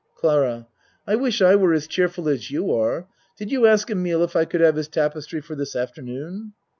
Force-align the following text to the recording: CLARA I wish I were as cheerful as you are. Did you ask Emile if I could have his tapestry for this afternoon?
CLARA 0.15 0.67
I 1.05 1.15
wish 1.15 1.43
I 1.43 1.55
were 1.55 1.73
as 1.75 1.85
cheerful 1.85 2.27
as 2.27 2.49
you 2.49 2.73
are. 2.73 3.05
Did 3.37 3.51
you 3.51 3.67
ask 3.67 3.91
Emile 3.91 4.23
if 4.23 4.35
I 4.35 4.45
could 4.45 4.61
have 4.61 4.75
his 4.77 4.87
tapestry 4.87 5.41
for 5.41 5.53
this 5.53 5.75
afternoon? 5.75 6.53